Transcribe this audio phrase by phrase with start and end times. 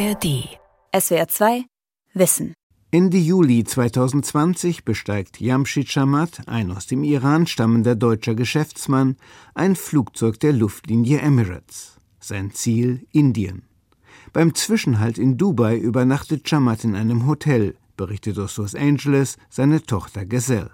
[0.00, 0.48] ARD.
[0.98, 1.64] SWR 2
[2.14, 2.54] Wissen.
[2.90, 9.16] Ende Juli 2020 besteigt Jamshid Shamat, ein aus dem Iran stammender deutscher Geschäftsmann,
[9.54, 12.00] ein Flugzeug der Luftlinie Emirates.
[12.18, 13.64] Sein Ziel Indien.
[14.32, 20.24] Beim Zwischenhalt in Dubai übernachtet Shamat in einem Hotel, berichtet aus Los Angeles seine Tochter
[20.24, 20.70] Gazelle.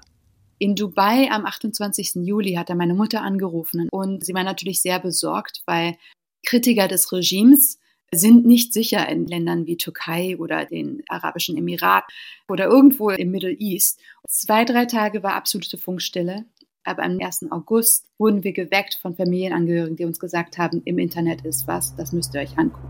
[0.59, 2.25] In Dubai am 28.
[2.25, 5.97] Juli hat er meine Mutter angerufen und sie war natürlich sehr besorgt, weil
[6.45, 7.81] Kritiker des Regimes
[8.13, 12.13] sind nicht sicher in Ländern wie Türkei oder den Arabischen Emiraten
[12.49, 14.01] oder irgendwo im Middle East.
[14.29, 16.45] Zwei, drei Tage war absolute Funkstille.
[16.85, 17.51] Aber am 1.
[17.51, 22.13] August wurden wir geweckt von Familienangehörigen, die uns gesagt haben, im Internet ist was, das
[22.13, 22.89] müsst ihr euch angucken.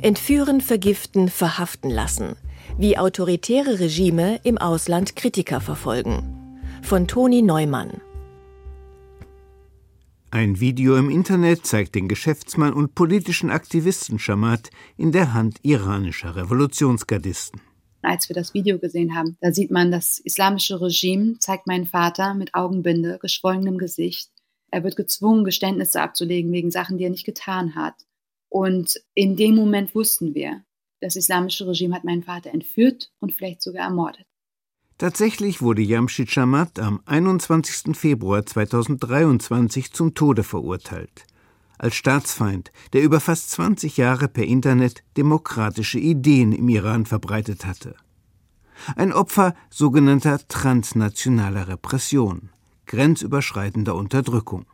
[0.00, 2.36] Entführen, vergiften, verhaften lassen.
[2.78, 6.41] Wie autoritäre Regime im Ausland Kritiker verfolgen
[6.82, 8.00] von Toni Neumann.
[10.30, 16.36] Ein Video im Internet zeigt den Geschäftsmann und politischen Aktivisten Shamat in der Hand iranischer
[16.36, 17.60] Revolutionsgardisten.
[18.02, 22.34] Als wir das Video gesehen haben, da sieht man, das islamische Regime zeigt meinen Vater
[22.34, 24.30] mit Augenbinde, geschwollenem Gesicht.
[24.70, 27.94] Er wird gezwungen, Geständnisse abzulegen wegen Sachen, die er nicht getan hat.
[28.48, 30.64] Und in dem Moment wussten wir,
[31.00, 34.26] das islamische Regime hat meinen Vater entführt und vielleicht sogar ermordet.
[35.02, 37.96] Tatsächlich wurde Jamshid Shamat am 21.
[37.96, 41.26] Februar 2023 zum Tode verurteilt.
[41.76, 47.96] Als Staatsfeind, der über fast 20 Jahre per Internet demokratische Ideen im Iran verbreitet hatte.
[48.94, 52.50] Ein Opfer sogenannter transnationaler Repression,
[52.86, 54.66] grenzüberschreitender Unterdrückung.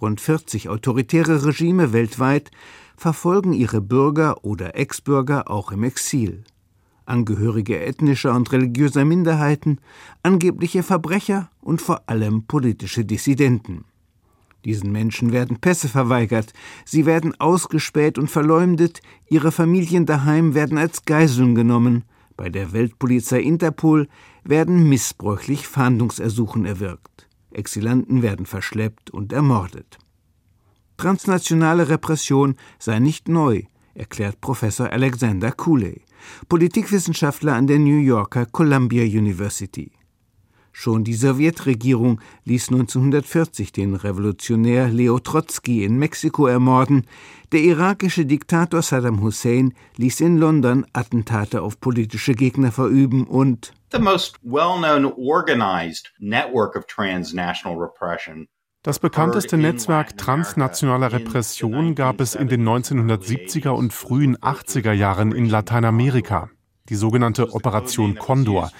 [0.00, 2.50] Rund 40 autoritäre Regime weltweit
[2.96, 6.44] verfolgen ihre Bürger oder Ex-Bürger auch im Exil.
[7.06, 9.78] Angehörige ethnischer und religiöser Minderheiten,
[10.22, 13.84] angebliche Verbrecher und vor allem politische Dissidenten.
[14.64, 16.54] Diesen Menschen werden Pässe verweigert,
[16.86, 22.04] sie werden ausgespäht und verleumdet, ihre Familien daheim werden als Geiseln genommen,
[22.36, 24.08] bei der Weltpolizei Interpol
[24.42, 29.98] werden missbräuchlich Fahndungsersuchen erwirkt, Exilanten werden verschleppt und ermordet.
[30.96, 33.64] Transnationale Repression sei nicht neu,
[33.94, 36.03] erklärt Professor Alexander Cooley.
[36.48, 39.92] Politikwissenschaftler an der New Yorker Columbia University.
[40.76, 47.06] Schon die Sowjetregierung ließ 1940 den Revolutionär Leo Trotzki in Mexiko ermorden,
[47.52, 54.00] der irakische Diktator Saddam Hussein ließ in London Attentate auf politische Gegner verüben und The
[54.00, 58.48] most well-known organized network of transnational repression
[58.84, 65.48] das bekannteste Netzwerk transnationaler Repression gab es in den 1970er und frühen 80er Jahren in
[65.48, 66.50] Lateinamerika,
[66.90, 68.70] die sogenannte Operation Condor.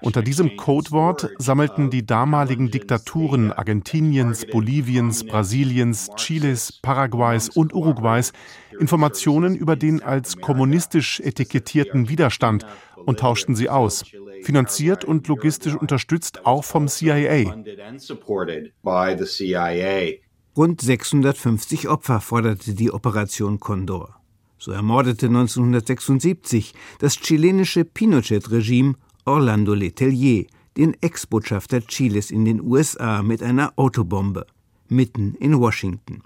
[0.00, 8.32] Unter diesem Codewort sammelten die damaligen Diktaturen Argentiniens, Boliviens, Brasiliens, Chiles, Paraguays und Uruguays
[8.80, 12.66] Informationen über den als kommunistisch etikettierten Widerstand
[13.04, 14.04] und tauschten sie aus
[14.42, 17.54] finanziert und logistisch unterstützt auch vom CIA.
[20.54, 24.16] Rund 650 Opfer forderte die Operation Condor.
[24.58, 30.46] So ermordete 1976 das chilenische Pinochet-Regime Orlando Letelier,
[30.76, 34.46] den Ex-Botschafter Chiles in den USA, mit einer Autobombe,
[34.88, 36.22] mitten in Washington.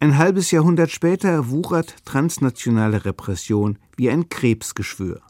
[0.00, 5.20] Ein halbes Jahrhundert später wuchert transnationale Repression wie ein Krebsgeschwür.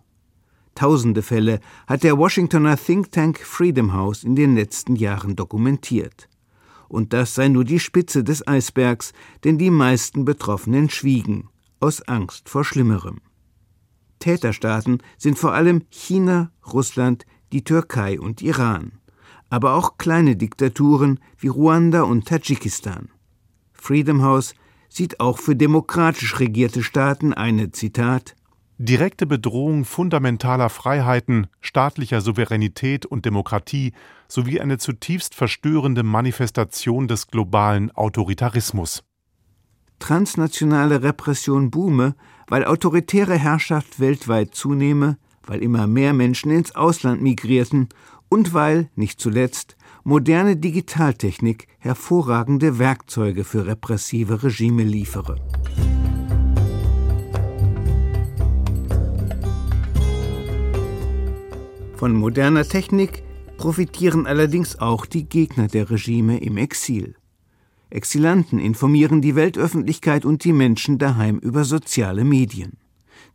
[0.74, 6.28] Tausende Fälle hat der Washingtoner Think Tank Freedom House in den letzten Jahren dokumentiert.
[6.88, 9.12] Und das sei nur die Spitze des Eisbergs,
[9.44, 11.48] denn die meisten Betroffenen schwiegen,
[11.80, 13.20] aus Angst vor Schlimmerem.
[14.18, 18.92] Täterstaaten sind vor allem China, Russland, die Türkei und Iran,
[19.50, 23.08] aber auch kleine Diktaturen wie Ruanda und Tadschikistan.
[23.72, 24.54] Freedom House
[24.88, 28.36] sieht auch für demokratisch regierte Staaten eine Zitat
[28.84, 33.92] direkte Bedrohung fundamentaler Freiheiten, staatlicher Souveränität und Demokratie
[34.26, 39.04] sowie eine zutiefst verstörende Manifestation des globalen Autoritarismus.
[40.00, 42.16] Transnationale Repression boome,
[42.48, 47.88] weil autoritäre Herrschaft weltweit zunehme, weil immer mehr Menschen ins Ausland migrierten
[48.28, 55.36] und weil, nicht zuletzt, moderne Digitaltechnik hervorragende Werkzeuge für repressive Regime liefere.
[62.02, 63.22] Von moderner Technik
[63.58, 67.14] profitieren allerdings auch die Gegner der Regime im Exil.
[67.90, 72.72] Exilanten informieren die Weltöffentlichkeit und die Menschen daheim über soziale Medien.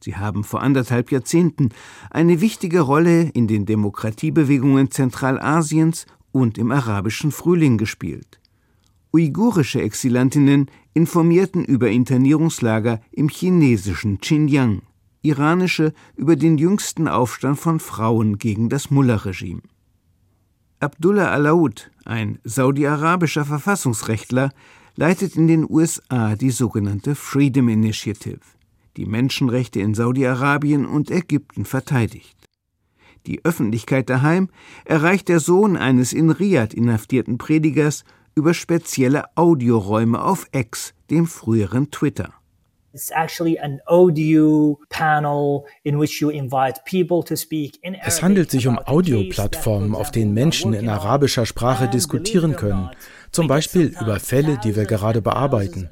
[0.01, 1.69] Sie haben vor anderthalb Jahrzehnten
[2.11, 8.41] eine wichtige Rolle in den Demokratiebewegungen Zentralasiens und im arabischen Frühling gespielt.
[9.13, 14.81] Uigurische Exilantinnen informierten über Internierungslager im chinesischen Xinjiang,
[15.21, 19.61] iranische über den jüngsten Aufstand von Frauen gegen das Mullah-Regime.
[20.79, 24.51] Abdullah Alaoud, ein saudi-arabischer Verfassungsrechtler,
[24.95, 28.39] leitet in den USA die sogenannte Freedom Initiative,
[28.95, 32.37] die Menschenrechte in Saudi-Arabien und Ägypten verteidigt.
[33.25, 34.49] Die Öffentlichkeit daheim
[34.85, 38.05] erreicht der Sohn eines in Riyadh inhaftierten Predigers
[38.35, 42.33] über spezielle Audioräume auf X, dem früheren Twitter.
[48.03, 52.89] Es handelt sich um Audioplattformen, auf denen Menschen in arabischer Sprache diskutieren können,
[53.31, 55.89] zum Beispiel über Fälle, die wir gerade bearbeiten.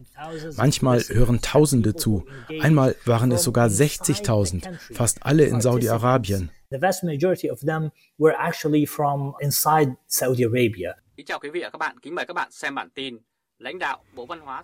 [0.58, 2.26] Manchmal hören Tausende zu,
[2.62, 6.50] einmal waren es sogar 60.000, fast alle in Saudi-Arabien.
[6.72, 10.96] The vast majority of them were actually from inside Saudi Arabia.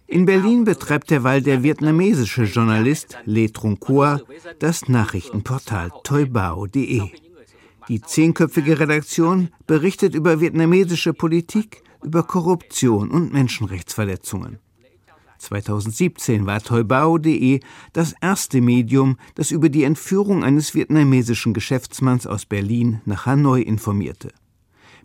[0.07, 4.19] In Berlin betreibt derweil der vietnamesische Journalist Le Troncoa
[4.59, 7.09] das Nachrichtenportal toibao.de.
[7.87, 14.59] Die zehnköpfige Redaktion berichtet über vietnamesische Politik, über Korruption und Menschenrechtsverletzungen.
[15.37, 17.61] 2017 war toibao.de
[17.93, 24.29] das erste Medium, das über die Entführung eines vietnamesischen Geschäftsmanns aus Berlin nach Hanoi informierte.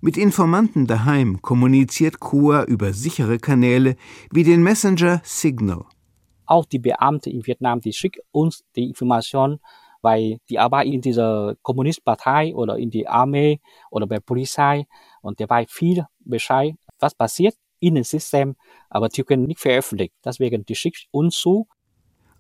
[0.07, 3.97] Mit Informanten daheim kommuniziert Kua über sichere Kanäle
[4.31, 5.85] wie den Messenger Signal.
[6.47, 9.59] Auch die Beamten in Vietnam, die schicken uns die Information,
[10.03, 13.59] weil die arbeiten in dieser Kommunistpartei oder in die Armee
[13.91, 14.87] oder bei Polizei
[15.23, 18.55] und dabei viel Bescheid, was passiert in dem System,
[18.89, 20.15] aber die können nicht veröffentlichen.
[20.25, 21.67] Deswegen, die schicken uns zu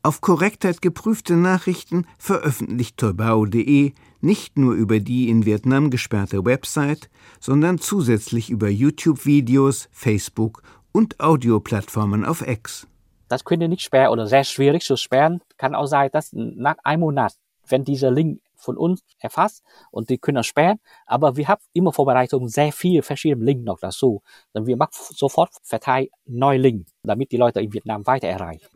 [0.06, 7.10] auf Korrektheit geprüfte Nachrichten veröffentlicht toibao.de nicht nur über die in Vietnam gesperrte Website,
[7.40, 10.62] sondern zusätzlich über YouTube-Videos, Facebook
[10.92, 12.86] und Audioplattformen auf X.
[13.26, 15.40] Das könnte nicht sperren oder sehr schwierig zu sperren.
[15.58, 17.34] Kann auch sein, dass nach einem Monat,
[17.66, 20.78] wenn dieser Link von uns erfasst und die können sperren.
[21.06, 24.22] Aber wir haben immer Vorbereitung sehr viel verschiedene Links noch dazu.
[24.52, 24.92] Dann wir machen
[25.22, 28.66] sofort verteilen neue Links, damit die Leute in Vietnam weiter erreichen.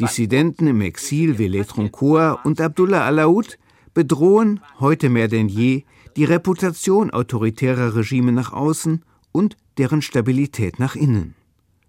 [0.00, 3.58] Dissidenten im Exil wie Le Troncoa und Abdullah Alaoud
[3.92, 5.84] bedrohen heute mehr denn je
[6.16, 11.34] die Reputation autoritärer Regime nach außen und deren Stabilität nach innen.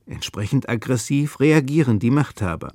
[0.05, 2.73] Entsprechend aggressiv reagieren die Machthaber.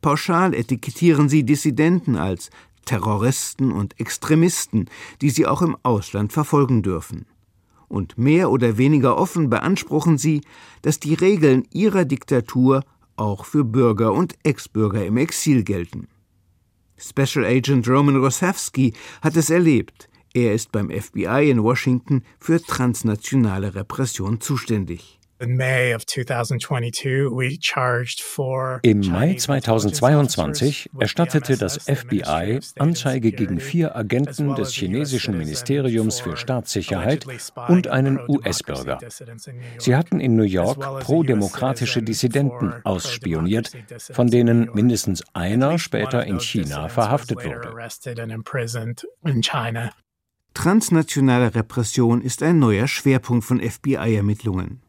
[0.00, 2.50] Pauschal etikettieren sie Dissidenten als
[2.84, 4.88] Terroristen und Extremisten,
[5.20, 7.26] die sie auch im Ausland verfolgen dürfen.
[7.88, 10.42] Und mehr oder weniger offen beanspruchen sie,
[10.82, 12.84] dass die Regeln ihrer Diktatur
[13.16, 16.08] auch für Bürger und Ex-Bürger im Exil gelten.
[16.96, 18.92] Special Agent Roman Rosewski
[19.22, 20.08] hat es erlebt.
[20.32, 25.19] Er ist beim FBI in Washington für transnationale Repression zuständig.
[25.42, 25.96] Im Mai
[29.34, 37.24] 2022 erstattete das FBI Anzeige gegen vier Agenten des chinesischen Ministeriums für Staatssicherheit
[37.68, 38.98] und einen US-Bürger.
[39.78, 43.72] Sie hatten in New York pro-demokratische Dissidenten ausspioniert,
[44.12, 47.72] von denen mindestens einer später in China verhaftet wurde.
[50.52, 54.82] Transnationale Repression ist ein neuer Schwerpunkt von FBI-Ermittlungen.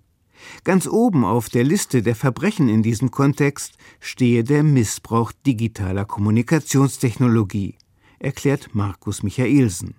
[0.63, 7.75] Ganz oben auf der Liste der Verbrechen in diesem Kontext stehe der Missbrauch digitaler Kommunikationstechnologie,
[8.19, 9.95] erklärt Markus Michaelsen.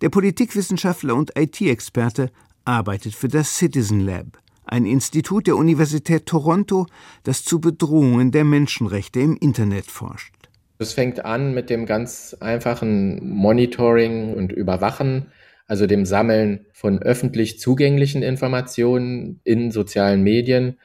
[0.00, 2.30] Der Politikwissenschaftler und IT-Experte
[2.64, 6.86] arbeitet für das Citizen Lab, ein Institut der Universität Toronto,
[7.22, 10.34] das zu Bedrohungen der Menschenrechte im Internet forscht.
[10.78, 15.26] Es fängt an mit dem ganz einfachen Monitoring und Überwachen
[15.66, 20.78] also dem Sammeln von öffentlich zugänglichen Informationen in sozialen Medien.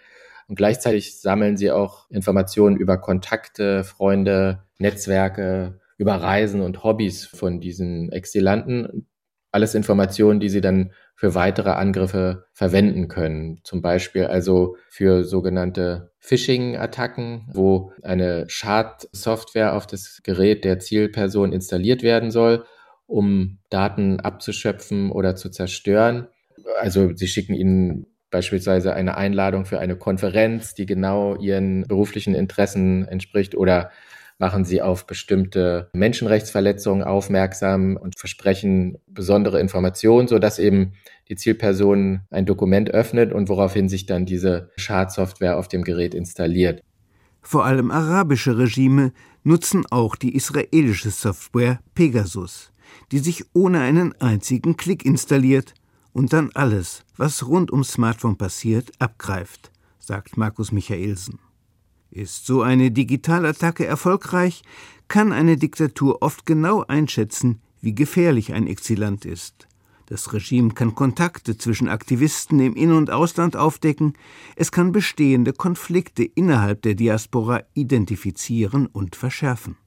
[0.48, 7.60] Und gleichzeitig sammeln sie auch Informationen über Kontakte, Freunde, Netzwerke, über Reisen und Hobbys von
[7.60, 9.08] diesen Exilanten.
[9.52, 13.60] Alles Informationen, die sie dann für weitere Angriffe verwenden können.
[13.64, 22.04] Zum Beispiel also für sogenannte Phishing-Attacken, wo eine Schadsoftware auf das Gerät der Zielperson installiert
[22.04, 22.64] werden soll
[23.10, 26.28] um Daten abzuschöpfen oder zu zerstören.
[26.80, 33.08] Also sie schicken ihnen beispielsweise eine Einladung für eine Konferenz, die genau ihren beruflichen Interessen
[33.08, 33.90] entspricht oder
[34.38, 40.94] machen sie auf bestimmte Menschenrechtsverletzungen aufmerksam und versprechen besondere Informationen, sodass eben
[41.28, 46.82] die Zielperson ein Dokument öffnet und woraufhin sich dann diese Schadsoftware auf dem Gerät installiert.
[47.42, 49.12] Vor allem arabische Regime
[49.44, 52.72] nutzen auch die israelische Software Pegasus
[53.12, 55.74] die sich ohne einen einzigen Klick installiert
[56.14, 61.40] und dann alles, was rund ums Smartphone passiert, abgreift, sagt Markus Michaelsen.
[62.12, 64.64] Ist so eine Digitalattacke erfolgreich,
[65.08, 69.68] kann eine Diktatur oft genau einschätzen, wie gefährlich ein Exilant ist.
[70.08, 74.14] Das Regime kann Kontakte zwischen Aktivisten im In- und Ausland aufdecken,
[74.56, 79.78] es kann bestehende Konflikte innerhalb der Diaspora identifizieren und verschärfen.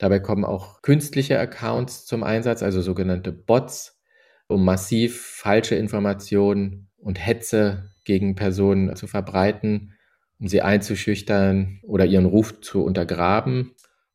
[0.00, 4.00] Dabei kommen auch künstliche Accounts zum Einsatz, also sogenannte Bots,
[4.48, 9.92] um massiv falsche Informationen und Hetze gegen Personen zu verbreiten,
[10.40, 13.72] um sie einzuschüchtern oder ihren Ruf zu untergraben.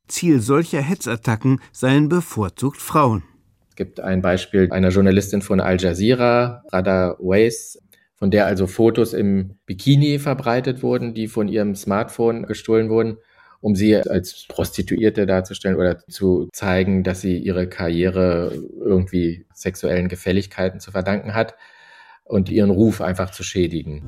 [0.08, 3.22] Ziel solcher Hetzattacken seien bevorzugt Frauen.
[3.70, 7.78] Es gibt ein Beispiel einer Journalistin von Al Jazeera, Rada Weiss,
[8.16, 13.18] von der also Fotos im Bikini verbreitet wurden, die von ihrem Smartphone gestohlen wurden,
[13.60, 20.80] um sie als Prostituierte darzustellen oder zu zeigen, dass sie ihre Karriere irgendwie sexuellen Gefälligkeiten
[20.80, 21.54] zu verdanken hat
[22.24, 24.02] und ihren Ruf einfach zu schädigen.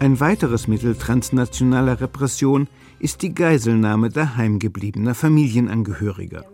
[0.00, 2.68] Ein weiteres Mittel transnationaler Repression
[3.00, 6.44] ist die Geiselnahme daheimgebliebener Familienangehöriger.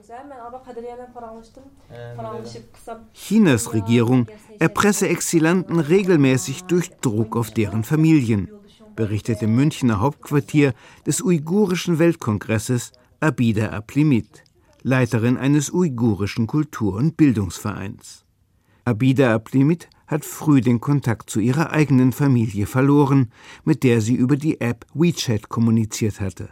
[3.12, 4.26] Chinas Regierung
[4.58, 8.50] erpresse Exilanten regelmäßig durch Druck auf deren Familien,
[8.96, 10.74] berichtet im Münchner Hauptquartier
[11.06, 14.44] des Uigurischen Weltkongresses Abida Aplimit,
[14.82, 18.24] Leiterin eines uigurischen Kultur- und Bildungsvereins.
[18.84, 23.32] Abida Aplimit hat früh den Kontakt zu ihrer eigenen Familie verloren,
[23.64, 26.50] mit der sie über die App WeChat kommuniziert hatte.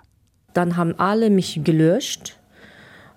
[0.54, 2.38] Dann haben alle mich gelöscht.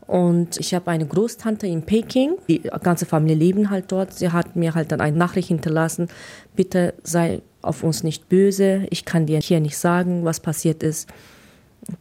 [0.08, 4.14] Und ich habe eine Großtante in Peking, die ganze Familie leben halt dort.
[4.14, 6.10] Sie hat mir halt dann eine Nachricht hinterlassen,
[6.56, 11.10] bitte sei auf uns nicht böse, ich kann dir hier nicht sagen, was passiert ist.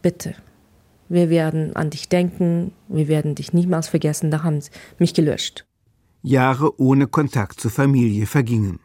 [0.03, 0.35] Bitte,
[1.09, 4.31] wir werden an dich denken, wir werden dich niemals vergessen.
[4.31, 5.65] Da haben sie mich gelöscht.
[6.21, 8.79] Jahre ohne Kontakt zur Familie vergingen.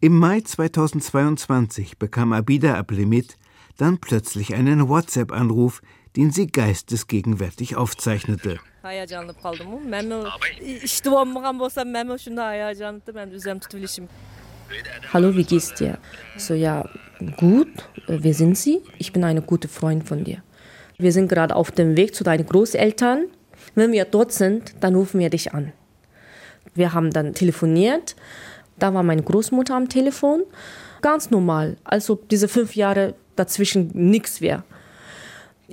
[0.00, 3.36] Im Mai 2022 bekam Abida Ablemit
[3.76, 5.82] dann plötzlich einen WhatsApp-Anruf,
[6.16, 8.58] den sie geistesgegenwärtig aufzeichnete.
[15.12, 15.98] Hallo, wie geht's dir?
[16.36, 16.88] So, ja,
[17.36, 17.68] gut,
[18.06, 18.80] wer sind Sie?
[18.98, 20.42] Ich bin eine gute Freundin von dir.
[20.98, 23.26] Wir sind gerade auf dem Weg zu deinen Großeltern.
[23.74, 25.72] Wenn wir dort sind, dann rufen wir dich an.
[26.74, 28.16] Wir haben dann telefoniert.
[28.78, 30.42] Da war meine Großmutter am Telefon.
[31.02, 34.64] Ganz normal, als ob diese fünf Jahre dazwischen nichts wäre.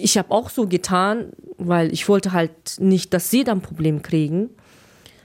[0.01, 4.49] Ich habe auch so getan, weil ich wollte halt nicht, dass sie dann Problem kriegen.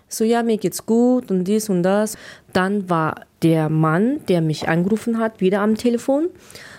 [0.09, 2.17] So, ja, mir geht's gut und dies und das.
[2.53, 6.29] Dann war der Mann, der mich angerufen hat, wieder am Telefon.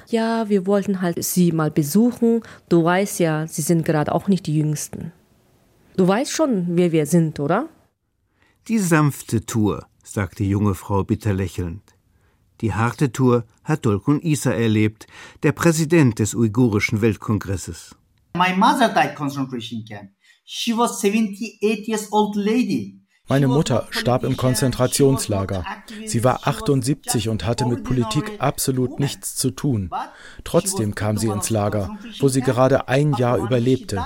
[0.07, 2.41] Ja, wir wollten halt sie mal besuchen.
[2.69, 5.11] Du weißt ja, sie sind gerade auch nicht die Jüngsten.
[5.97, 7.69] Du weißt schon, wer wir sind, oder?
[8.67, 11.94] Die sanfte Tour, sagt die junge Frau bitter lächelnd.
[12.61, 15.07] Die harte Tour hat Dolkun Isa erlebt,
[15.43, 17.95] der Präsident des Uigurischen Weltkongresses.
[18.35, 20.11] My mother died concentration camp.
[20.45, 23.01] She was 78 years old lady.
[23.27, 25.65] Meine Mutter starb im Konzentrationslager.
[26.05, 29.89] Sie war 78 und hatte mit Politik absolut nichts zu tun.
[30.43, 34.05] Trotzdem kam sie ins Lager, wo sie gerade ein Jahr überlebte.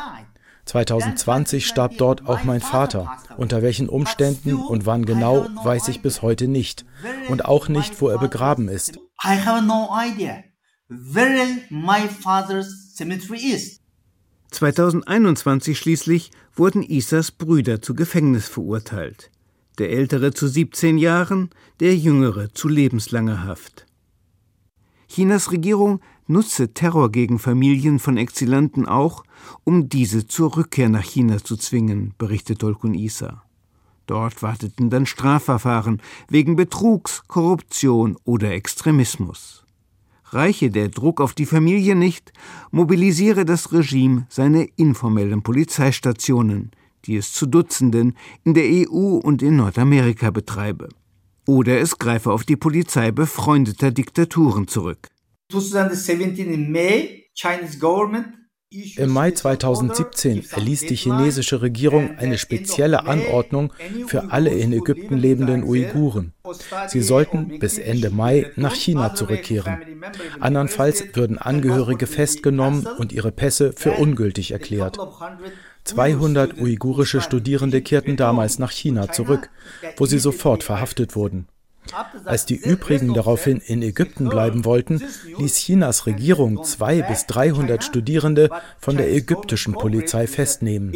[0.69, 3.17] 2020 starb dort auch mein Vater.
[3.38, 6.85] Unter welchen Umständen und wann genau, weiß ich bis heute nicht.
[7.27, 8.97] Und auch nicht, wo er begraben ist.
[9.23, 10.43] I have no idea
[10.88, 13.79] where my father's cemetery is.
[14.51, 19.31] 2021 schließlich wurden Isas Brüder zu Gefängnis verurteilt.
[19.79, 21.49] Der ältere zu 17 Jahren,
[21.79, 23.88] der jüngere zu lebenslanger Haft.
[25.07, 29.24] Chinas Regierung nutze Terror gegen Familien von Exilanten auch,
[29.63, 33.43] um diese zur Rückkehr nach China zu zwingen, berichtet Dolkun Isa.
[34.05, 39.65] Dort warteten dann Strafverfahren wegen Betrugs, Korruption oder Extremismus.
[40.31, 42.31] Reiche der Druck auf die Familie nicht,
[42.71, 46.71] mobilisiere das Regime seine informellen Polizeistationen,
[47.05, 50.89] die es zu Dutzenden in der EU und in Nordamerika betreibe.
[51.48, 55.07] Oder es greife auf die Polizei befreundeter Diktaturen zurück.
[55.51, 58.27] 2017 in May, Chinese government
[58.71, 63.73] im Mai 2017 erließ die chinesische Regierung eine spezielle Anordnung
[64.05, 66.33] für alle in Ägypten lebenden Uiguren.
[66.87, 69.79] Sie sollten bis Ende Mai nach China zurückkehren.
[70.39, 74.99] Andernfalls würden Angehörige festgenommen und ihre Pässe für ungültig erklärt.
[75.85, 79.49] 200 uigurische Studierende kehrten damals nach China zurück,
[79.97, 81.47] wo sie sofort verhaftet wurden.
[82.25, 85.01] Als die übrigen daraufhin in Ägypten bleiben wollten,
[85.38, 90.93] ließ Chinas Regierung zwei bis 300 Studierende von der ägyptischen Polizei festnehmen.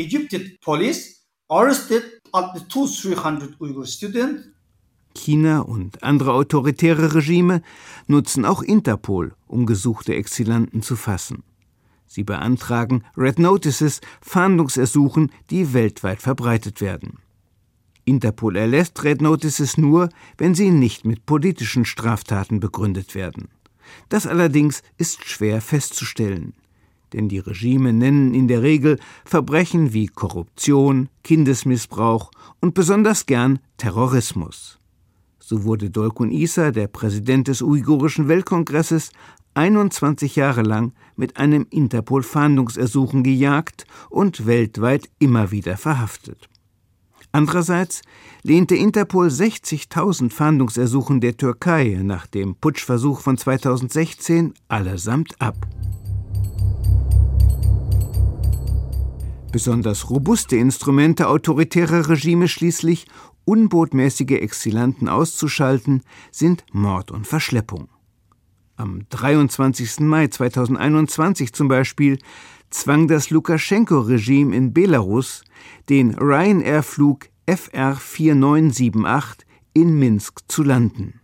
[5.16, 7.62] China und andere autoritäre Regime
[8.08, 11.44] nutzen auch Interpol, um gesuchte Exilanten zu fassen.
[12.08, 17.20] Sie beantragen Red Notices, Fahndungsersuchen, die weltweit verbreitet werden.
[18.05, 23.50] Interpol erlässt Red Notices nur, wenn sie nicht mit politischen Straftaten begründet werden.
[24.10, 26.53] Das allerdings ist schwer festzustellen,
[27.13, 34.79] denn die Regime nennen in der Regel Verbrechen wie Korruption, Kindesmissbrauch und besonders gern Terrorismus.
[35.39, 39.12] So wurde Dolkun Isa, der Präsident des Uigurischen Weltkongresses,
[39.55, 46.50] 21 Jahre lang mit einem Interpol-Fahndungsersuchen gejagt und weltweit immer wieder verhaftet.
[47.36, 48.04] Andererseits
[48.44, 55.56] lehnte Interpol 60.000 Fahndungsersuchen der Türkei nach dem Putschversuch von 2016 allesamt ab.
[59.52, 63.08] Besonders robuste Instrumente autoritärer Regime schließlich,
[63.46, 67.90] unbotmäßige Exilanten auszuschalten, sind Mord und Verschleppung.
[68.75, 70.02] Am 23.
[70.02, 72.20] Mai 2021 zum Beispiel
[72.74, 75.44] zwang das Lukaschenko-Regime in Belarus
[75.89, 81.20] den Ryanair-Flug FR 4978 in Minsk zu landen.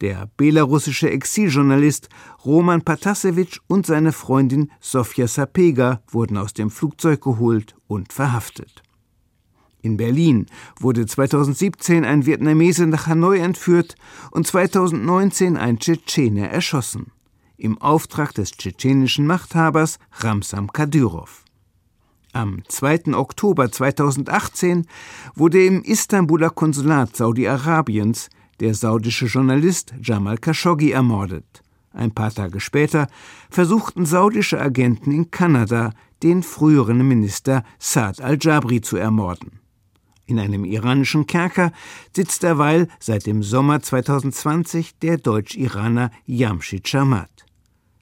[0.00, 2.08] Der belarussische Exiljournalist
[2.44, 8.82] Roman Patasevich und seine Freundin Sofia Sapega wurden aus dem Flugzeug geholt und verhaftet.
[9.82, 10.46] In Berlin
[10.78, 13.96] wurde 2017 ein Vietnamese nach Hanoi entführt
[14.30, 17.12] und 2019 ein Tschetschener erschossen.
[17.60, 21.44] Im Auftrag des tschetschenischen Machthabers Ramsam Kadyrov.
[22.32, 23.14] Am 2.
[23.14, 24.86] Oktober 2018
[25.34, 31.64] wurde im Istanbuler Konsulat Saudi-Arabiens der saudische Journalist Jamal Khashoggi ermordet.
[31.92, 33.08] Ein paar Tage später
[33.50, 39.58] versuchten saudische Agenten in Kanada, den früheren Minister Saad al-Jabri zu ermorden.
[40.26, 41.72] In einem iranischen Kerker
[42.14, 47.47] sitzt derweil seit dem Sommer 2020 der Deutsch-Iraner Yamshid Shamat.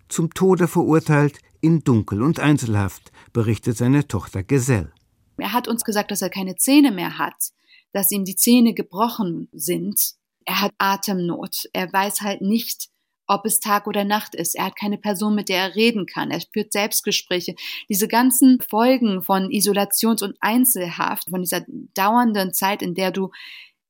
[0.09, 4.93] Zum Tode verurteilt in Dunkel- und Einzelhaft, berichtet seine Tochter Gesell.
[5.37, 7.51] Er hat uns gesagt, dass er keine Zähne mehr hat,
[7.93, 10.15] dass ihm die Zähne gebrochen sind.
[10.45, 11.65] Er hat Atemnot.
[11.73, 12.89] Er weiß halt nicht,
[13.27, 14.55] ob es Tag oder Nacht ist.
[14.55, 16.31] Er hat keine Person, mit der er reden kann.
[16.31, 17.55] Er führt Selbstgespräche.
[17.89, 21.65] Diese ganzen Folgen von Isolations- und Einzelhaft, von dieser
[21.95, 23.31] dauernden Zeit, in der du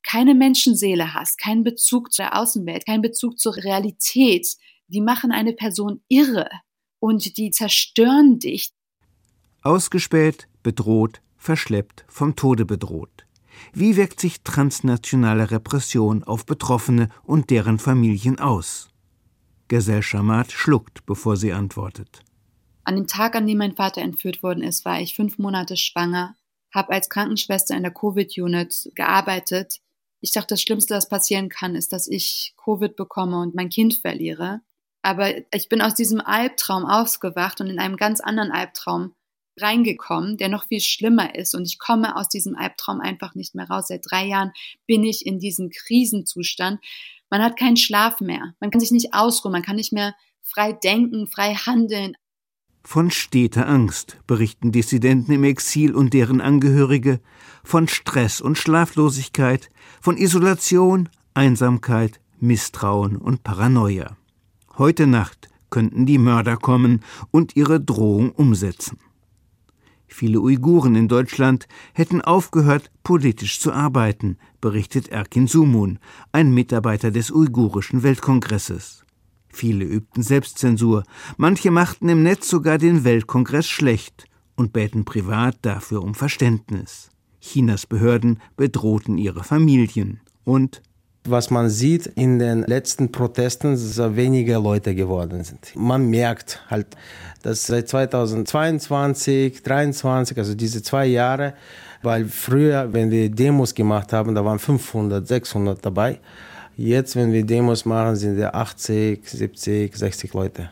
[0.03, 4.47] keine Menschenseele hast, keinen Bezug zur Außenwelt, keinen Bezug zur Realität,
[4.87, 6.49] die machen eine Person irre
[6.99, 8.69] und die zerstören dich.
[9.61, 13.25] Ausgespäht, bedroht, verschleppt, vom Tode bedroht.
[13.73, 18.89] Wie wirkt sich transnationale Repression auf Betroffene und deren Familien aus?
[19.67, 22.23] Gesell Shamat schluckt, bevor sie antwortet.
[22.83, 26.35] An dem Tag, an dem mein Vater entführt worden ist, war ich fünf Monate schwanger,
[26.73, 29.81] habe als Krankenschwester in der Covid-Unit gearbeitet.
[30.21, 33.95] Ich dachte, das Schlimmste, was passieren kann, ist, dass ich Covid bekomme und mein Kind
[33.95, 34.61] verliere.
[35.01, 39.13] Aber ich bin aus diesem Albtraum aufgewacht und in einem ganz anderen Albtraum
[39.59, 41.55] reingekommen, der noch viel schlimmer ist.
[41.55, 43.87] Und ich komme aus diesem Albtraum einfach nicht mehr raus.
[43.87, 44.51] Seit drei Jahren
[44.85, 46.79] bin ich in diesem Krisenzustand.
[47.29, 48.53] Man hat keinen Schlaf mehr.
[48.59, 49.51] Man kann sich nicht ausruhen.
[49.51, 52.15] Man kann nicht mehr frei denken, frei handeln.
[52.83, 57.19] Von steter Angst berichten Dissidenten im Exil und deren Angehörige,
[57.65, 64.15] von Stress und Schlaflosigkeit, von Isolation, Einsamkeit, Misstrauen und Paranoia.
[64.77, 68.99] Heute Nacht könnten die Mörder kommen und ihre Drohung umsetzen.
[70.07, 75.97] Viele Uiguren in Deutschland hätten aufgehört, politisch zu arbeiten, berichtet Erkin Sumun,
[76.31, 79.03] ein Mitarbeiter des Uigurischen Weltkongresses.
[79.49, 81.03] Viele übten Selbstzensur,
[81.37, 87.09] manche machten im Netz sogar den Weltkongress schlecht und bäten privat dafür um Verständnis.
[87.41, 90.83] Chinas Behörden bedrohten ihre Familien und
[91.29, 95.73] was man sieht in den letzten Protesten, dass weniger Leute geworden sind.
[95.75, 96.87] Man merkt halt,
[97.43, 101.53] dass seit 2022, 2023, also diese zwei Jahre,
[102.01, 106.19] weil früher, wenn wir Demos gemacht haben, da waren 500, 600 dabei.
[106.75, 110.69] Jetzt, wenn wir Demos machen, sind wir 80, 70, 60 Leute.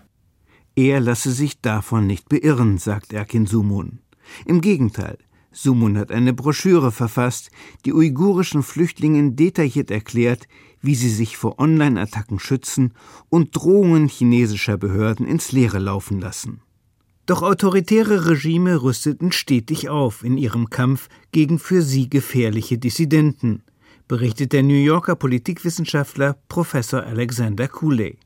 [0.76, 4.00] Er lasse sich davon nicht beirren, sagt Erkin Sumun.
[4.46, 5.18] Im Gegenteil,
[5.56, 7.50] Sumun hat eine Broschüre verfasst,
[7.86, 10.48] die uigurischen Flüchtlingen detailliert erklärt,
[10.82, 12.94] wie sie sich vor Online-Attacken schützen
[13.30, 16.60] und Drohungen chinesischer Behörden ins Leere laufen lassen.
[17.26, 23.64] Doch autoritäre Regime rüsteten stetig auf in ihrem Kampf gegen für sie gefährliche Dissidenten,
[24.08, 28.20] berichtet der New Yorker Politikwissenschaftler Professor Alexander Cooley.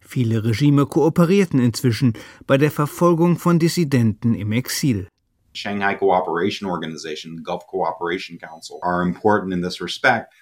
[0.00, 2.14] Viele Regime kooperierten inzwischen
[2.46, 5.06] bei der Verfolgung von Dissidenten im Exil.
[5.52, 10.32] Shanghai Cooperation Organization, Gulf Cooperation Council are important in this respect.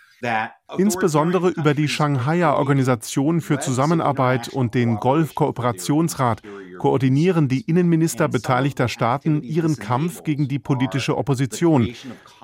[0.77, 6.43] Insbesondere über die Shanghaier Organisation für Zusammenarbeit und den Golf-Kooperationsrat
[6.79, 11.95] koordinieren die Innenminister beteiligter Staaten ihren Kampf gegen die politische Opposition.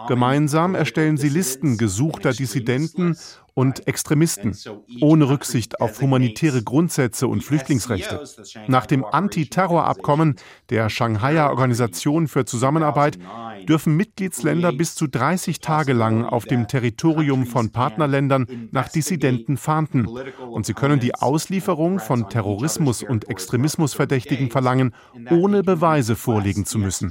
[0.09, 3.17] Gemeinsam erstellen sie Listen gesuchter Dissidenten
[3.57, 4.55] und Extremisten,
[5.01, 8.23] ohne Rücksicht auf humanitäre Grundsätze und Flüchtlingsrechte.
[8.69, 10.37] Nach dem Antiterrorabkommen
[10.69, 13.19] der Shanghaier Organisation für Zusammenarbeit
[13.67, 20.07] dürfen Mitgliedsländer bis zu 30 Tage lang auf dem Territorium von Partnerländern nach Dissidenten fahnden
[20.07, 24.95] und sie können die Auslieferung von Terrorismus und Extremismusverdächtigen verlangen,
[25.31, 27.11] ohne Beweise vorlegen zu müssen.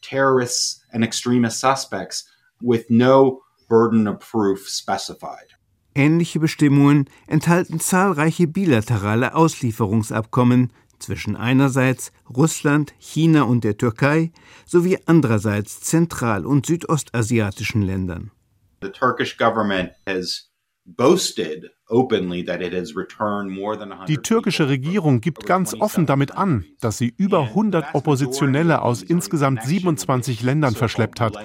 [0.00, 5.56] terrorists and extremist suspects with no burden of proof specified.
[5.94, 14.32] Ähnliche Bestimmungen enthalten zahlreiche bilaterale Auslieferungsabkommen zwischen einerseits Russland, China und der Türkei
[14.66, 18.30] sowie andererseits zentral- und südostasiatischen Ländern.
[18.80, 20.47] The Turkish government has
[24.08, 29.62] die türkische Regierung gibt ganz offen damit an, dass sie über 100 Oppositionelle aus insgesamt
[29.62, 31.36] 27 Ländern verschleppt hat,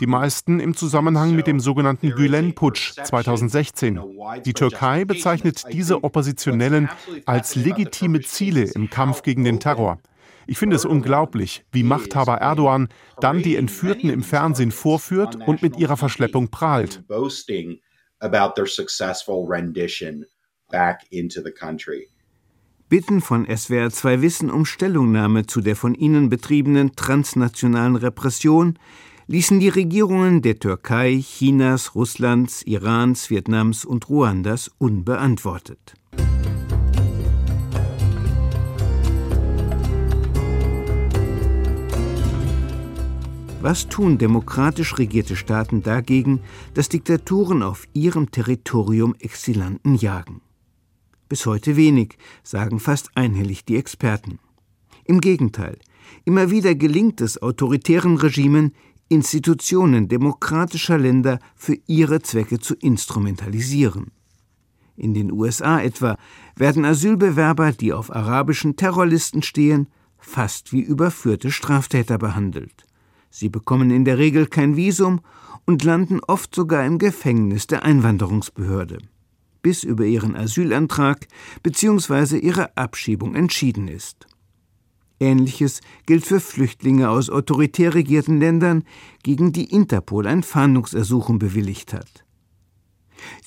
[0.00, 4.00] die meisten im Zusammenhang mit dem sogenannten Gülen-Putsch 2016.
[4.44, 6.90] Die Türkei bezeichnet diese Oppositionellen
[7.26, 9.98] als legitime Ziele im Kampf gegen den Terror.
[10.46, 12.88] Ich finde es unglaublich, wie Machthaber Erdogan
[13.20, 17.02] dann die Entführten im Fernsehen vorführt und mit ihrer Verschleppung prahlt
[18.20, 20.26] about their successful rendition
[20.70, 22.08] back into the country.
[22.88, 28.78] Bitten von SWR 2 Wissen um Stellungnahme zu der von ihnen betriebenen transnationalen Repression
[29.28, 35.94] ließen die Regierungen der Türkei, Chinas, Russlands, Irans, Vietnams und Ruandas unbeantwortet.
[43.62, 46.40] Was tun demokratisch regierte Staaten dagegen,
[46.72, 50.40] dass Diktaturen auf ihrem Territorium Exilanten jagen?
[51.28, 54.38] Bis heute wenig, sagen fast einhellig die Experten.
[55.04, 55.78] Im Gegenteil,
[56.24, 58.72] immer wieder gelingt es autoritären Regimen,
[59.10, 64.10] Institutionen demokratischer Länder für ihre Zwecke zu instrumentalisieren.
[64.96, 66.16] In den USA etwa
[66.56, 72.86] werden Asylbewerber, die auf arabischen Terrorlisten stehen, fast wie überführte Straftäter behandelt.
[73.30, 75.20] Sie bekommen in der Regel kein Visum
[75.64, 78.98] und landen oft sogar im Gefängnis der Einwanderungsbehörde,
[79.62, 81.28] bis über ihren Asylantrag
[81.62, 82.38] bzw.
[82.38, 84.26] ihre Abschiebung entschieden ist.
[85.20, 88.84] Ähnliches gilt für Flüchtlinge aus autoritär regierten Ländern,
[89.22, 92.24] gegen die Interpol ein Fahndungsersuchen bewilligt hat.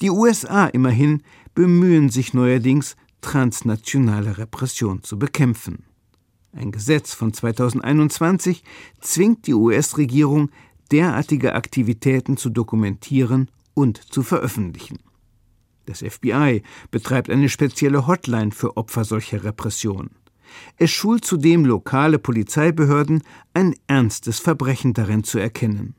[0.02, 1.24] Die USA immerhin
[1.56, 5.84] bemühen sich neuerdings, transnationale Repression zu bekämpfen.
[6.56, 8.64] Ein Gesetz von 2021
[9.02, 10.52] zwingt die US-Regierung,
[10.92, 15.00] derartige Aktivitäten zu dokumentieren und zu veröffentlichen.
[15.86, 16.62] Das FBI
[16.92, 20.12] betreibt eine spezielle Hotline für Opfer solcher Repression.
[20.78, 23.24] Es schult zudem lokale Polizeibehörden,
[23.56, 25.96] ein ernstes Verbrechen darin zu erkennen.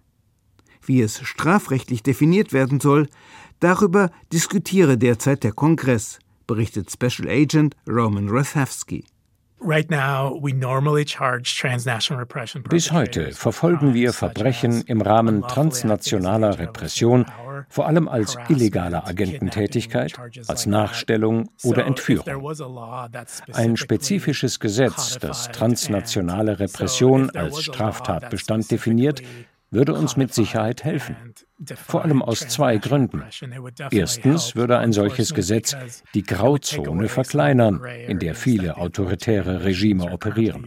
[0.87, 3.09] Wie es strafrechtlich definiert werden soll,
[3.59, 9.05] darüber diskutiere derzeit der Kongress, berichtet Special Agent Roman Rosavsky.
[12.69, 17.25] Bis heute verfolgen wir Verbrechen im Rahmen transnationaler Repression,
[17.69, 20.15] vor allem als illegale Agententätigkeit,
[20.49, 22.55] als Nachstellung oder Entführung.
[23.53, 29.23] Ein spezifisches Gesetz, das transnationale Repression als Straftatbestand definiert,
[29.71, 31.17] würde uns mit Sicherheit helfen.
[31.77, 33.23] Vor allem aus zwei Gründen.
[33.91, 35.77] Erstens würde ein solches Gesetz
[36.13, 40.65] die Grauzone verkleinern, in der viele autoritäre Regime operieren.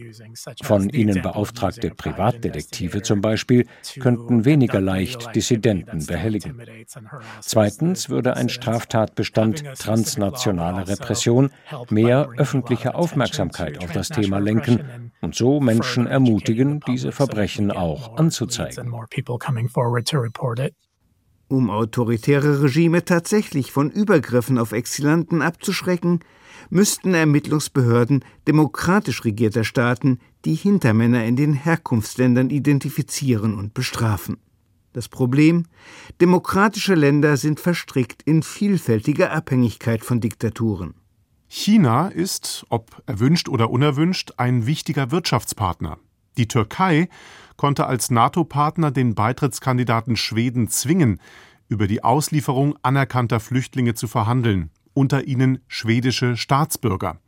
[0.62, 3.66] Von ihnen beauftragte Privatdetektive zum Beispiel
[4.00, 6.60] könnten weniger leicht Dissidenten behelligen.
[7.40, 11.50] Zweitens würde ein Straftatbestand transnationale Repression
[11.90, 18.90] mehr öffentliche Aufmerksamkeit auf das Thema lenken und so Menschen ermutigen, diese Verbrechen auch anzuzeigen.
[21.48, 26.20] Um autoritäre Regime tatsächlich von Übergriffen auf Exilanten abzuschrecken,
[26.68, 34.36] müssten Ermittlungsbehörden demokratisch regierter Staaten die Hintermänner in den Herkunftsländern identifizieren und bestrafen.
[34.92, 35.64] Das Problem
[36.20, 40.94] Demokratische Länder sind verstrickt in vielfältige Abhängigkeit von Diktaturen.
[41.46, 45.98] China ist, ob erwünscht oder unerwünscht, ein wichtiger Wirtschaftspartner.
[46.38, 47.08] Die Türkei
[47.56, 51.20] konnte als NATO-Partner den Beitrittskandidaten Schweden zwingen,
[51.68, 57.18] über die Auslieferung anerkannter Flüchtlinge zu verhandeln, unter ihnen schwedische Staatsbürger.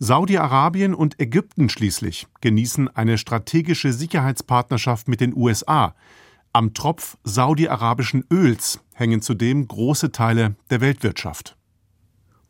[0.00, 5.94] Saudi-Arabien und Ägypten schließlich genießen eine strategische Sicherheitspartnerschaft mit den USA.
[6.52, 11.56] Am Tropf saudi-arabischen Öls hängen zudem große Teile der Weltwirtschaft.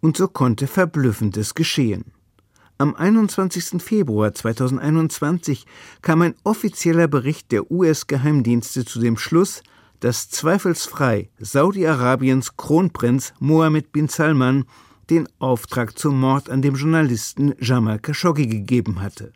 [0.01, 2.13] Und so konnte Verblüffendes geschehen.
[2.81, 3.83] Am 21.
[3.83, 5.67] Februar 2021
[6.01, 9.63] kam ein offizieller Bericht der US-Geheimdienste zu dem Schluss,
[10.01, 14.65] dass zweifelsfrei Saudi-Arabiens Kronprinz Mohammed bin Salman
[15.11, 19.35] den Auftrag zum Mord an dem Journalisten Jamal Khashoggi gegeben hatte.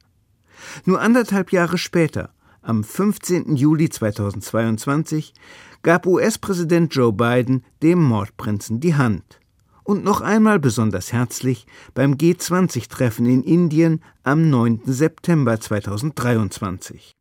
[0.87, 2.30] Nur anderthalb Jahre später,
[2.62, 3.57] am 15.
[3.57, 5.35] Juli 2022,
[5.83, 9.38] gab US-Präsident Joe Biden dem Mordprinzen die Hand
[9.85, 14.81] und noch einmal besonders herzlich beim G20-Treffen in Indien am 9.
[14.87, 17.12] September 2023.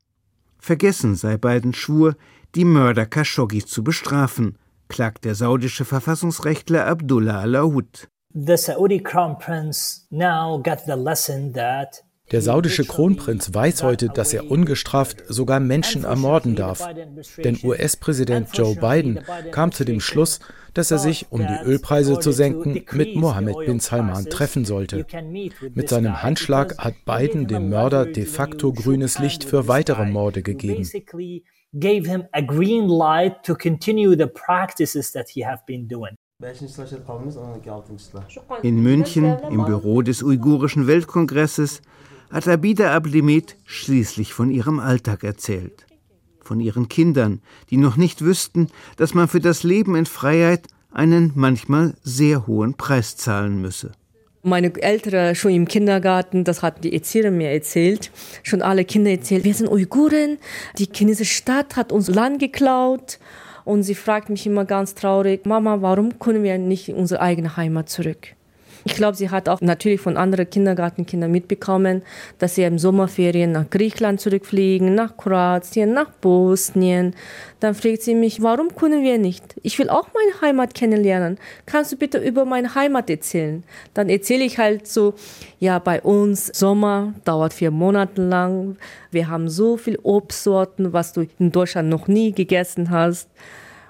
[0.58, 2.15] Vergessen sei Biden Schwur,
[2.56, 8.08] die Mörder Khashoggis zu bestrafen, klagt der saudische Verfassungsrechtler Abdullah Al-Aoud.
[8.34, 14.33] The Saudi Crown Prince now got the lesson that der saudische Kronprinz weiß heute, dass
[14.33, 16.83] er ungestraft sogar Menschen ermorden darf.
[17.38, 19.19] Denn US-Präsident Joe Biden
[19.51, 20.39] kam zu dem Schluss,
[20.73, 25.05] dass er sich, um die Ölpreise zu senken, mit Mohammed bin Salman treffen sollte.
[25.75, 30.89] Mit seinem Handschlag hat Biden dem Mörder de facto grünes Licht für weitere Morde gegeben.
[38.63, 41.81] In München, im Büro des Uigurischen Weltkongresses,
[42.34, 45.86] hat Abida Ablimit schließlich von ihrem Alltag erzählt.
[46.41, 51.32] Von ihren Kindern, die noch nicht wüssten, dass man für das Leben in Freiheit einen
[51.36, 53.91] manchmal sehr hohen Preis zahlen müsse.
[54.41, 59.46] Meine Eltern schon im Kindergarten, das hat die Erzieherin mir erzählt, schon alle Kinder erzählt,
[59.46, 60.39] wir sind Uiguren,
[60.80, 63.19] die chinesische Stadt hat uns Land geklaut.
[63.63, 67.56] Und sie fragt mich immer ganz traurig, Mama, warum können wir nicht in unsere eigene
[67.56, 68.36] Heimat zurück?
[68.86, 72.02] Ich glaube, sie hat auch natürlich von anderen Kindergartenkindern mitbekommen,
[72.38, 77.15] dass sie im Sommerferien nach Griechenland zurückfliegen, nach Kroatien, nach Bosnien.
[77.62, 79.56] Dann fragt sie mich, warum können wir nicht?
[79.63, 81.38] Ich will auch meine Heimat kennenlernen.
[81.65, 83.63] Kannst du bitte über meine Heimat erzählen?
[83.93, 85.13] Dann erzähle ich halt so,
[85.60, 88.76] ja, bei uns Sommer dauert vier Monate lang.
[89.12, 93.30] Wir haben so viel Obstsorten, was du in Deutschland noch nie gegessen hast.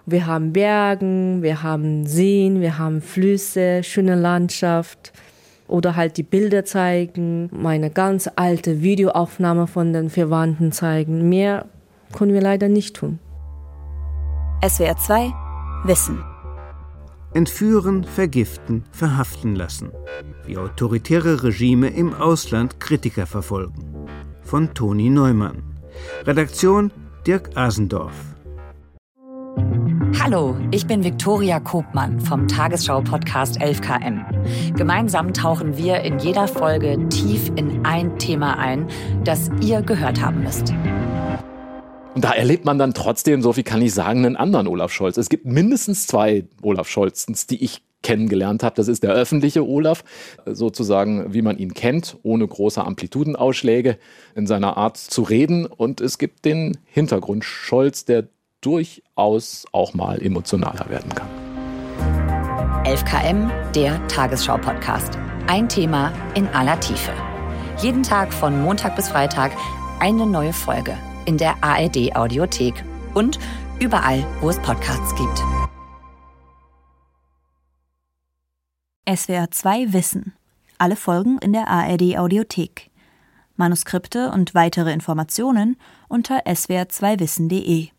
[0.06, 5.14] Wir haben Bergen, wir haben Seen, wir haben Flüsse, schöne Landschaft
[5.68, 11.30] oder halt die Bilder zeigen, meine ganz alte Videoaufnahme von den Verwandten zeigen.
[11.30, 11.68] Mehr
[12.12, 13.20] können wir leider nicht tun.
[14.68, 15.34] SWR 2
[15.86, 16.22] Wissen.
[17.34, 19.92] Entführen, vergiften, verhaften lassen.
[20.46, 24.08] Wie autoritäre Regime im Ausland Kritiker verfolgen.
[24.44, 25.64] Von Toni Neumann.
[26.26, 26.92] Redaktion
[27.26, 28.33] Dirk Asendorf.
[30.20, 34.74] Hallo, ich bin Viktoria Kobmann vom Tagesschau-Podcast 11KM.
[34.76, 38.88] Gemeinsam tauchen wir in jeder Folge tief in ein Thema ein,
[39.24, 40.74] das ihr gehört haben müsst.
[42.16, 45.18] Und da erlebt man dann trotzdem, so viel kann ich sagen, einen anderen Olaf Scholz.
[45.18, 48.76] Es gibt mindestens zwei Olaf Scholzens, die ich kennengelernt habe.
[48.76, 50.04] Das ist der öffentliche Olaf,
[50.46, 53.98] sozusagen wie man ihn kennt, ohne große Amplitudenausschläge
[54.36, 55.66] in seiner Art zu reden.
[55.66, 58.28] Und es gibt den Hintergrund Scholz, der
[58.66, 61.28] durchaus auch mal emotionaler werden kann.
[62.86, 65.18] 11KM, der Tagesschau-Podcast.
[65.48, 67.12] Ein Thema in aller Tiefe.
[67.82, 69.52] Jeden Tag von Montag bis Freitag
[70.00, 73.40] eine neue Folge in der ARD-Audiothek und
[73.80, 75.44] überall, wo es Podcasts gibt.
[79.08, 80.34] SWR 2 Wissen.
[80.78, 82.90] Alle Folgen in der ARD-Audiothek.
[83.56, 85.78] Manuskripte und weitere Informationen
[86.10, 87.90] unter swr2wissen.de.